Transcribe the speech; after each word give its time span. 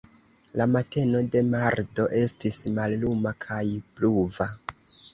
La 0.61 0.65
mateno 0.75 1.21
de 1.35 1.43
mardo 1.51 2.07
estis 2.23 2.59
malluma 2.81 3.37
kaj 3.49 3.63
pluva. 3.97 4.53